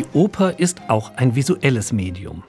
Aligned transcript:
Die 0.00 0.06
Oper 0.14 0.58
ist 0.58 0.80
auch 0.88 1.12
ein 1.16 1.34
visuelles 1.34 1.92
Medium. 1.92 2.42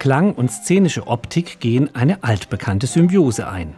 Klang 0.00 0.34
und 0.34 0.50
szenische 0.50 1.06
Optik 1.06 1.60
gehen 1.60 1.94
eine 1.94 2.24
altbekannte 2.24 2.88
Symbiose 2.88 3.48
ein. 3.48 3.76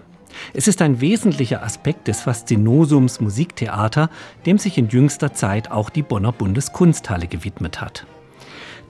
Es 0.54 0.66
ist 0.66 0.80
ein 0.80 1.02
wesentlicher 1.02 1.62
Aspekt 1.62 2.08
des 2.08 2.22
Faszinosums 2.22 3.20
Musiktheater, 3.20 4.08
dem 4.46 4.56
sich 4.56 4.78
in 4.78 4.88
jüngster 4.88 5.34
Zeit 5.34 5.70
auch 5.70 5.90
die 5.90 6.00
Bonner 6.00 6.32
Bundeskunsthalle 6.32 7.26
gewidmet 7.26 7.82
hat. 7.82 8.06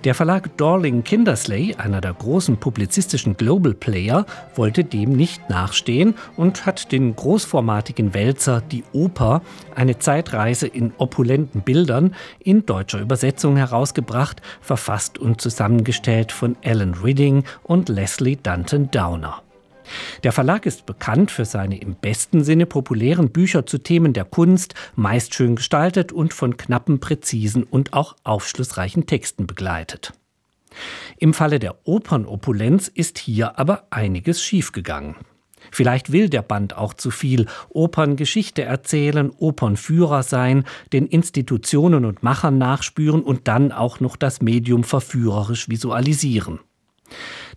Der 0.05 0.15
Verlag 0.15 0.57
Dorling 0.57 1.03
Kindersley, 1.03 1.75
einer 1.75 2.01
der 2.01 2.15
großen 2.15 2.59
publizistischen 2.59 3.37
Global 3.37 3.75
Player, 3.75 4.27
wollte 4.55 4.85
dem 4.85 5.11
nicht 5.11 5.51
nachstehen 5.51 6.15
und 6.37 6.67
hat 6.67 6.93
den 6.93 7.17
großformatigen 7.17 8.15
Wälzer 8.15 8.61
Die 8.61 8.85
Oper, 8.93 9.43
eine 9.75 9.99
Zeitreise 9.99 10.69
in 10.69 10.93
opulenten 10.99 11.63
Bildern, 11.63 12.15
in 12.39 12.65
deutscher 12.65 13.01
Übersetzung 13.01 13.57
herausgebracht, 13.57 14.41
verfasst 14.61 15.19
und 15.19 15.41
zusammengestellt 15.41 16.31
von 16.31 16.57
Alan 16.65 16.95
Ridding 16.95 17.43
und 17.65 17.89
Leslie 17.89 18.37
Dunton 18.37 18.93
Downer. 18.93 19.43
Der 20.23 20.33
Verlag 20.33 20.67
ist 20.67 20.87
bekannt 20.87 21.31
für 21.31 21.45
seine 21.45 21.81
im 21.81 21.95
besten 21.95 22.45
Sinne 22.45 22.67
populären 22.67 23.31
Bücher 23.31 23.67
zu 23.67 23.79
Themen 23.79 24.13
der 24.13 24.25
Kunst, 24.25 24.75
meist 24.97 25.35
schön 25.35 25.57
gestaltet 25.57 26.13
und 26.13 26.35
von 26.35 26.57
knappen, 26.57 27.01
präzisen 27.01 27.63
und 27.65 27.93
auch 27.93 28.17
aufschlussreichen 28.25 29.07
Texten 29.07 29.47
begleitet. 29.47 30.13
Im 31.19 31.35
Falle 31.35 31.59
der 31.59 31.77
Opernopulenz 31.85 32.89
ist 32.89 33.19
hier 33.19 33.59
aber 33.59 33.87
einiges 33.91 34.43
schiefgegangen. 34.43 35.17
Vielleicht 35.71 36.13
will 36.13 36.29
der 36.29 36.43
Band 36.43 36.77
auch 36.77 36.95
zu 36.95 37.11
viel 37.11 37.47
Operngeschichte 37.69 38.63
erzählen, 38.63 39.31
Opernführer 39.31 40.23
sein, 40.23 40.65
den 40.93 41.07
Institutionen 41.07 42.05
und 42.05 42.23
Machern 42.23 42.59
nachspüren 42.59 43.23
und 43.23 43.49
dann 43.49 43.73
auch 43.73 44.01
noch 44.01 44.17
das 44.17 44.41
Medium 44.41 44.85
verführerisch 44.85 45.69
visualisieren. 45.69 46.61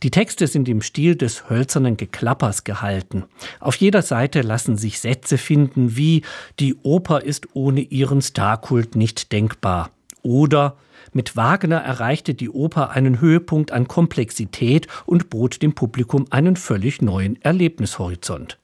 Die 0.04 0.12
Texte 0.12 0.48
sind 0.48 0.68
im 0.70 0.82
Stil 0.82 1.16
des 1.16 1.50
hölzernen 1.50 1.98
Geklappers 1.98 2.64
gehalten. 2.64 3.26
Auf 3.60 3.76
jeder 3.76 4.02
Seite 4.02 4.42
lassen 4.42 4.78
sich 4.78 5.00
Sätze 5.00 5.38
finden 5.38 5.96
wie 5.96 6.24
Die 6.60 6.76
Oper 6.84 7.22
ist 7.22 7.48
ohne 7.54 7.82
ihren 7.82 8.22
Starkult 8.22 8.96
nicht 8.96 9.32
denkbar 9.32 9.92
oder 10.24 10.78
mit 11.14 11.36
Wagner 11.36 11.78
erreichte 11.78 12.34
die 12.34 12.50
Oper 12.50 12.92
einen 12.92 13.20
Höhepunkt 13.20 13.72
an 13.72 13.88
Komplexität 13.88 14.88
und 15.06 15.30
bot 15.30 15.62
dem 15.62 15.74
Publikum 15.74 16.26
einen 16.30 16.56
völlig 16.56 17.02
neuen 17.02 17.42
Erlebnishorizont. 17.42 18.58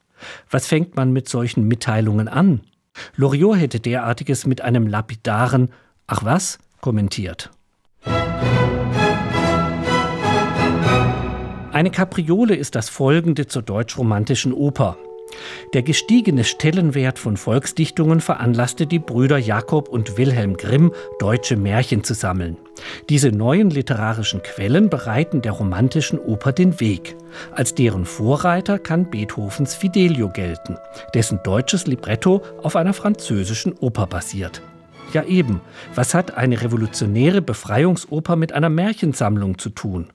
Was 0.50 0.66
fängt 0.66 0.96
man 0.96 1.12
mit 1.12 1.28
solchen 1.28 1.68
Mitteilungen 1.68 2.28
an? 2.28 2.60
Loriot 3.16 3.58
hätte 3.58 3.80
derartiges 3.80 4.46
mit 4.46 4.60
einem 4.60 4.86
lapidaren 4.86 5.70
Ach 6.06 6.24
was 6.24 6.58
kommentiert. 6.80 7.50
Eine 11.72 11.90
Kapriole 11.90 12.56
ist 12.56 12.74
das 12.74 12.88
folgende 12.88 13.46
zur 13.46 13.62
deutsch-romantischen 13.62 14.54
Oper. 14.54 14.96
Der 15.74 15.82
gestiegene 15.82 16.44
Stellenwert 16.44 17.18
von 17.18 17.36
Volksdichtungen 17.36 18.20
veranlasste 18.20 18.86
die 18.86 18.98
Brüder 18.98 19.36
Jakob 19.36 19.88
und 19.88 20.16
Wilhelm 20.16 20.56
Grimm, 20.56 20.92
deutsche 21.18 21.56
Märchen 21.56 22.02
zu 22.02 22.14
sammeln. 22.14 22.56
Diese 23.10 23.30
neuen 23.30 23.68
literarischen 23.68 24.42
Quellen 24.42 24.88
bereiten 24.88 25.42
der 25.42 25.52
romantischen 25.52 26.18
Oper 26.18 26.52
den 26.52 26.80
Weg. 26.80 27.16
Als 27.52 27.74
deren 27.74 28.06
Vorreiter 28.06 28.78
kann 28.78 29.10
Beethovens 29.10 29.74
Fidelio 29.74 30.30
gelten, 30.30 30.78
dessen 31.14 31.40
deutsches 31.44 31.86
Libretto 31.86 32.42
auf 32.62 32.76
einer 32.76 32.94
französischen 32.94 33.74
Oper 33.74 34.06
basiert. 34.06 34.62
Ja 35.12 35.22
eben, 35.24 35.60
was 35.94 36.14
hat 36.14 36.36
eine 36.36 36.62
revolutionäre 36.62 37.42
Befreiungsoper 37.42 38.36
mit 38.36 38.52
einer 38.52 38.70
Märchensammlung 38.70 39.58
zu 39.58 39.68
tun? 39.70 40.08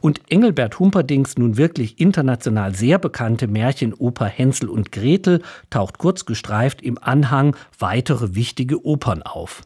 Und 0.00 0.20
Engelbert 0.30 0.78
Humperdings 0.78 1.36
nun 1.38 1.56
wirklich 1.56 2.00
international 2.00 2.74
sehr 2.74 2.98
bekannte 2.98 3.46
Märchenoper 3.48 4.26
Hänsel 4.26 4.68
und 4.68 4.92
Gretel 4.92 5.42
taucht 5.70 5.98
kurz 5.98 6.24
gestreift 6.24 6.82
im 6.82 6.98
Anhang 7.00 7.56
weitere 7.78 8.34
wichtige 8.34 8.84
Opern 8.84 9.22
auf. 9.22 9.62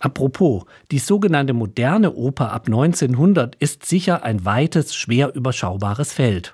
Apropos, 0.00 0.64
die 0.90 0.98
sogenannte 0.98 1.54
moderne 1.54 2.12
Oper 2.12 2.52
ab 2.52 2.66
1900 2.66 3.56
ist 3.56 3.86
sicher 3.86 4.22
ein 4.22 4.44
weites, 4.44 4.94
schwer 4.94 5.34
überschaubares 5.34 6.12
Feld. 6.12 6.52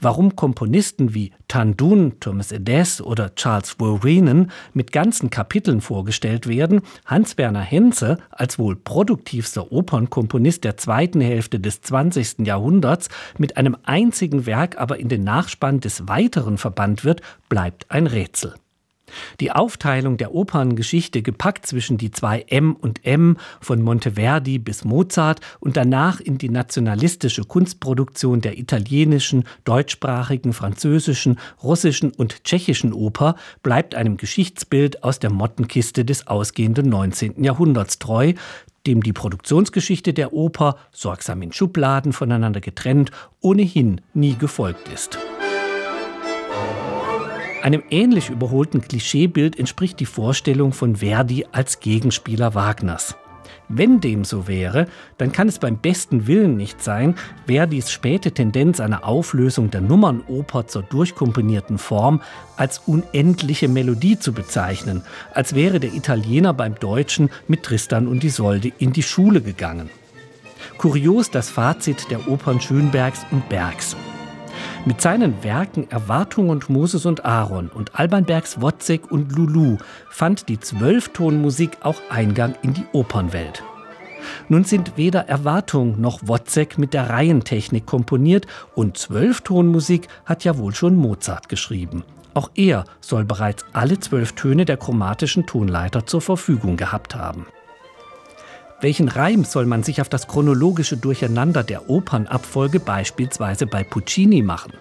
Warum 0.00 0.36
Komponisten 0.36 1.14
wie 1.14 1.32
Tandun, 1.48 2.14
Thomas 2.20 2.52
Edess 2.52 3.00
oder 3.00 3.34
Charles 3.34 3.70
Verwenen 3.70 4.50
mit 4.72 4.92
ganzen 4.92 5.30
Kapiteln 5.30 5.80
vorgestellt 5.80 6.46
werden, 6.46 6.82
Hans-Werner 7.06 7.60
Henze 7.60 8.18
als 8.30 8.58
wohl 8.58 8.76
produktivster 8.76 9.72
Opernkomponist 9.72 10.64
der 10.64 10.76
zweiten 10.76 11.20
Hälfte 11.20 11.60
des 11.60 11.82
20. 11.82 12.46
Jahrhunderts 12.46 13.08
mit 13.38 13.56
einem 13.56 13.76
einzigen 13.82 14.46
Werk 14.46 14.78
aber 14.78 14.98
in 14.98 15.08
den 15.08 15.24
Nachspann 15.24 15.80
des 15.80 16.08
Weiteren 16.08 16.58
verbannt 16.58 17.04
wird, 17.04 17.20
bleibt 17.48 17.90
ein 17.90 18.06
Rätsel. 18.06 18.54
Die 19.40 19.52
Aufteilung 19.52 20.16
der 20.16 20.34
Operngeschichte 20.34 21.22
gepackt 21.22 21.66
zwischen 21.66 21.98
die 21.98 22.10
zwei 22.10 22.42
M 22.48 22.74
und 22.74 23.04
M 23.04 23.36
von 23.60 23.82
Monteverdi 23.82 24.58
bis 24.58 24.84
Mozart 24.84 25.40
und 25.60 25.76
danach 25.76 26.20
in 26.20 26.38
die 26.38 26.48
nationalistische 26.48 27.44
Kunstproduktion 27.44 28.40
der 28.40 28.58
italienischen, 28.58 29.44
deutschsprachigen, 29.64 30.52
französischen, 30.52 31.38
russischen 31.62 32.12
und 32.12 32.44
tschechischen 32.44 32.92
Oper 32.92 33.36
bleibt 33.62 33.94
einem 33.94 34.16
Geschichtsbild 34.16 35.04
aus 35.04 35.18
der 35.18 35.30
Mottenkiste 35.30 36.04
des 36.04 36.26
ausgehenden 36.26 36.88
19. 36.88 37.42
Jahrhunderts 37.42 37.98
treu, 37.98 38.34
dem 38.86 39.02
die 39.02 39.12
Produktionsgeschichte 39.12 40.12
der 40.14 40.32
Oper, 40.32 40.76
sorgsam 40.92 41.42
in 41.42 41.52
Schubladen 41.52 42.12
voneinander 42.12 42.60
getrennt, 42.60 43.10
ohnehin 43.40 44.00
nie 44.14 44.34
gefolgt 44.36 44.88
ist. 44.88 45.18
Einem 47.62 47.82
ähnlich 47.90 48.30
überholten 48.30 48.80
Klischeebild 48.80 49.58
entspricht 49.58 50.00
die 50.00 50.06
Vorstellung 50.06 50.72
von 50.72 50.96
Verdi 50.96 51.44
als 51.52 51.80
Gegenspieler 51.80 52.54
Wagners. 52.54 53.16
Wenn 53.68 54.00
dem 54.00 54.24
so 54.24 54.48
wäre, 54.48 54.88
dann 55.18 55.30
kann 55.30 55.46
es 55.46 55.58
beim 55.58 55.76
besten 55.76 56.26
Willen 56.26 56.56
nicht 56.56 56.82
sein, 56.82 57.14
Verdis 57.46 57.92
späte 57.92 58.32
Tendenz 58.32 58.80
einer 58.80 59.06
Auflösung 59.06 59.70
der 59.70 59.80
Nummernoper 59.80 60.66
zur 60.66 60.82
durchkomponierten 60.82 61.78
Form 61.78 62.22
als 62.56 62.78
unendliche 62.86 63.68
Melodie 63.68 64.18
zu 64.18 64.32
bezeichnen, 64.32 65.02
als 65.34 65.54
wäre 65.54 65.78
der 65.78 65.94
Italiener 65.94 66.52
beim 66.52 66.74
Deutschen 66.76 67.30
mit 67.46 67.62
Tristan 67.62 68.08
und 68.08 68.24
Isolde 68.24 68.72
in 68.78 68.92
die 68.92 69.04
Schule 69.04 69.40
gegangen. 69.40 69.90
Kurios 70.78 71.30
das 71.30 71.50
Fazit 71.50 72.10
der 72.10 72.28
Opern 72.28 72.60
Schönbergs 72.60 73.24
und 73.30 73.48
Bergs. 73.48 73.96
Mit 74.86 75.02
seinen 75.02 75.44
Werken 75.44 75.90
Erwartung 75.90 76.48
und 76.48 76.70
Moses 76.70 77.04
und 77.04 77.26
Aaron 77.26 77.68
und 77.68 77.98
Alban 77.98 78.24
Bergs 78.24 78.62
Wozzeck 78.62 79.12
und 79.12 79.30
Lulu 79.32 79.76
fand 80.08 80.48
die 80.48 80.58
Zwölftonmusik 80.58 81.76
auch 81.82 82.00
Eingang 82.08 82.54
in 82.62 82.72
die 82.72 82.86
Opernwelt. 82.92 83.62
Nun 84.48 84.64
sind 84.64 84.96
weder 84.96 85.28
Erwartung 85.28 86.00
noch 86.00 86.20
Wozzeck 86.26 86.78
mit 86.78 86.94
der 86.94 87.10
Reihentechnik 87.10 87.84
komponiert 87.84 88.46
und 88.74 88.96
Zwölftonmusik 88.96 90.08
hat 90.24 90.44
ja 90.44 90.56
wohl 90.56 90.74
schon 90.74 90.96
Mozart 90.96 91.50
geschrieben. 91.50 92.02
Auch 92.32 92.50
er 92.54 92.84
soll 93.00 93.24
bereits 93.26 93.66
alle 93.74 94.00
zwölf 94.00 94.32
Töne 94.32 94.64
der 94.64 94.78
chromatischen 94.78 95.46
Tonleiter 95.46 96.06
zur 96.06 96.22
Verfügung 96.22 96.78
gehabt 96.78 97.14
haben. 97.14 97.46
Welchen 98.80 99.08
Reim 99.08 99.44
soll 99.44 99.66
man 99.66 99.82
sich 99.82 100.00
auf 100.00 100.08
das 100.08 100.26
chronologische 100.26 100.96
Durcheinander 100.96 101.62
der 101.62 101.90
Opernabfolge 101.90 102.80
beispielsweise 102.80 103.66
bei 103.66 103.84
Puccini 103.84 104.40
machen? 104.40 104.72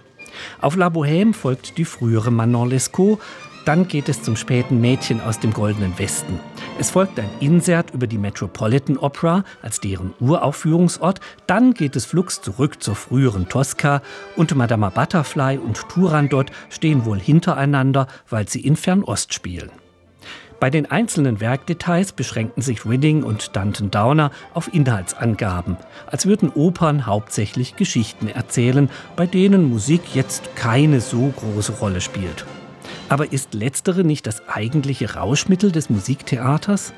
Auf 0.61 0.77
La 0.77 0.87
Bohème 0.87 1.33
folgt 1.33 1.77
die 1.77 1.83
frühere 1.83 2.31
Manon 2.31 2.69
Lescaut, 2.69 3.19
dann 3.65 3.89
geht 3.89 4.07
es 4.07 4.23
zum 4.23 4.37
späten 4.37 4.79
Mädchen 4.79 5.19
aus 5.19 5.39
dem 5.39 5.51
Goldenen 5.51 5.99
Westen. 5.99 6.39
Es 6.79 6.91
folgt 6.91 7.19
ein 7.19 7.29
Insert 7.41 7.93
über 7.93 8.07
die 8.07 8.17
Metropolitan 8.17 8.97
Opera 8.97 9.43
als 9.61 9.81
deren 9.81 10.13
Uraufführungsort, 10.21 11.19
dann 11.45 11.73
geht 11.73 11.97
es 11.97 12.05
flugs 12.05 12.41
zurück 12.41 12.81
zur 12.81 12.95
früheren 12.95 13.49
Tosca 13.49 14.01
und 14.37 14.55
Madama 14.55 14.89
Butterfly 14.89 15.57
und 15.57 15.89
Turandot 15.89 16.51
stehen 16.69 17.03
wohl 17.03 17.19
hintereinander, 17.19 18.07
weil 18.29 18.47
sie 18.47 18.61
in 18.61 18.77
Fernost 18.77 19.33
spielen. 19.33 19.71
Bei 20.59 20.69
den 20.69 20.91
einzelnen 20.91 21.39
Werkdetails 21.39 22.11
beschränken 22.11 22.61
sich 22.61 22.85
Ridding 22.85 23.23
und 23.23 23.55
Danton 23.55 23.91
Downer 23.91 24.31
auf 24.53 24.73
Inhaltsangaben, 24.73 25.77
als 26.07 26.25
würden 26.25 26.49
Opern 26.49 27.05
hauptsächlich 27.05 27.77
Geschichten 27.77 28.27
erzählen, 28.27 28.89
bei 29.15 29.25
denen 29.25 29.69
Musik 29.69 30.01
jetzt 30.13 30.55
keine 30.55 30.99
so 30.99 31.33
große 31.37 31.73
Rolle 31.73 32.01
spielt. 32.01 32.45
Aber 33.07 33.31
ist 33.31 33.53
letztere 33.53 34.03
nicht 34.03 34.27
das 34.27 34.49
eigentliche 34.49 35.15
Rauschmittel 35.15 35.71
des 35.71 35.89
Musiktheaters? 35.89 36.93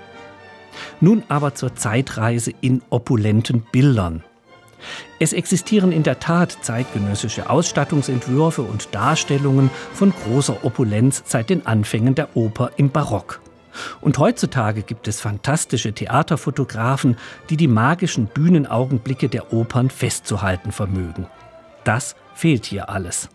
Nun 0.99 1.23
aber 1.27 1.53
zur 1.53 1.75
Zeitreise 1.75 2.51
in 2.61 2.81
opulenten 2.89 3.61
Bildern. 3.71 4.23
Es 5.19 5.33
existieren 5.33 5.91
in 5.91 6.01
der 6.01 6.19
Tat 6.19 6.57
zeitgenössische 6.61 7.49
Ausstattungsentwürfe 7.49 8.63
und 8.63 8.95
Darstellungen 8.95 9.69
von 9.93 10.11
großer 10.11 10.65
Opulenz 10.65 11.21
seit 11.27 11.51
den 11.51 11.67
Anfängen 11.67 12.15
der 12.15 12.35
Oper 12.35 12.71
im 12.77 12.89
Barock. 12.89 13.40
Und 14.01 14.17
heutzutage 14.17 14.81
gibt 14.81 15.07
es 15.07 15.21
fantastische 15.21 15.93
Theaterfotografen, 15.93 17.17
die 17.49 17.57
die 17.57 17.67
magischen 17.67 18.27
Bühnenaugenblicke 18.27 19.29
der 19.29 19.53
Opern 19.53 19.89
festzuhalten 19.89 20.71
vermögen. 20.71 21.27
Das 21.83 22.15
fehlt 22.33 22.65
hier 22.65 22.89
alles. 22.89 23.29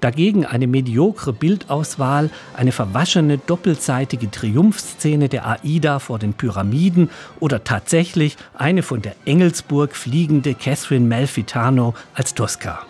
Dagegen 0.00 0.46
eine 0.46 0.66
mediokre 0.66 1.32
Bildauswahl, 1.32 2.30
eine 2.54 2.72
verwaschene 2.72 3.38
doppelseitige 3.38 4.30
Triumphszene 4.30 5.28
der 5.28 5.46
Aida 5.46 5.98
vor 5.98 6.18
den 6.18 6.34
Pyramiden 6.34 7.10
oder 7.40 7.64
tatsächlich 7.64 8.36
eine 8.54 8.82
von 8.82 9.02
der 9.02 9.16
Engelsburg 9.24 9.94
fliegende 9.94 10.54
Catherine 10.54 11.06
Malfitano 11.06 11.94
als 12.14 12.34
Tosca. 12.34 12.86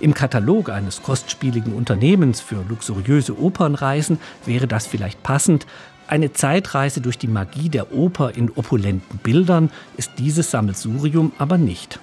Im 0.00 0.14
Katalog 0.14 0.70
eines 0.70 1.02
kostspieligen 1.02 1.72
Unternehmens 1.74 2.40
für 2.40 2.64
luxuriöse 2.68 3.38
Opernreisen 3.38 4.18
wäre 4.44 4.66
das 4.66 4.86
vielleicht 4.86 5.22
passend. 5.22 5.66
Eine 6.06 6.32
Zeitreise 6.32 7.00
durch 7.00 7.18
die 7.18 7.28
Magie 7.28 7.68
der 7.68 7.92
Oper 7.92 8.34
in 8.34 8.50
opulenten 8.50 9.18
Bildern 9.18 9.70
ist 9.96 10.12
dieses 10.18 10.50
Sammelsurium 10.50 11.32
aber 11.38 11.58
nicht. 11.58 12.00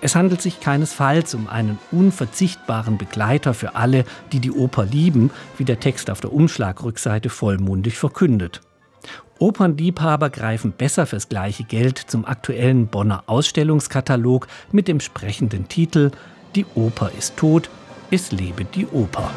Es 0.00 0.14
handelt 0.14 0.40
sich 0.40 0.60
keinesfalls 0.60 1.34
um 1.34 1.48
einen 1.48 1.78
unverzichtbaren 1.90 2.98
Begleiter 2.98 3.54
für 3.54 3.74
alle, 3.74 4.04
die 4.32 4.40
die 4.40 4.52
Oper 4.52 4.84
lieben, 4.84 5.30
wie 5.58 5.64
der 5.64 5.80
Text 5.80 6.10
auf 6.10 6.20
der 6.20 6.32
Umschlagrückseite 6.32 7.28
vollmundig 7.28 7.98
verkündet. 7.98 8.60
Opernliebhaber 9.38 10.30
greifen 10.30 10.72
besser 10.72 11.06
fürs 11.06 11.28
gleiche 11.28 11.64
Geld 11.64 11.98
zum 11.98 12.24
aktuellen 12.24 12.86
Bonner 12.86 13.24
Ausstellungskatalog 13.26 14.46
mit 14.72 14.88
dem 14.88 15.00
sprechenden 15.00 15.68
Titel 15.68 16.12
Die 16.54 16.66
Oper 16.76 17.10
ist 17.18 17.36
tot, 17.36 17.68
es 18.12 18.30
lebe 18.30 18.64
die 18.64 18.86
Oper. 18.86 19.32